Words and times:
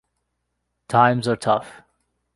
Times 0.87 1.27
are 1.27 1.35
tough. 1.35 1.83